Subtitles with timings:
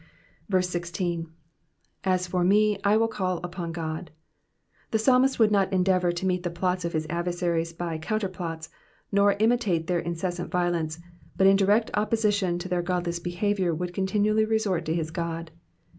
[0.59, 1.23] 16.
[1.25, 1.29] ^^
[2.03, 4.07] As far me, I will eaU upon Ood,^^
[4.89, 8.69] The psalmist would not endeavour to meet the plots of his adversaries by counterplots,
[9.15, 10.97] or imitate their incessant violence,
[11.37, 15.51] but in direct opposition to their godless behaviour would continually resort to his God.